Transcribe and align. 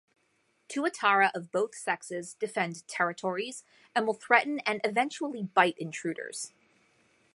Tuatara 0.67 1.29
of 1.35 1.51
both 1.51 1.75
sexes 1.75 2.33
defend 2.33 2.87
territories, 2.87 3.63
and 3.95 4.07
will 4.07 4.15
threaten 4.15 4.57
and 4.61 4.81
eventually 4.83 5.43
bite 5.43 5.77
intruders. 5.77 6.53